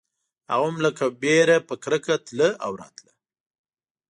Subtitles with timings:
[0.49, 3.13] هغه هم لکه وېره په کرکه تله او راتله.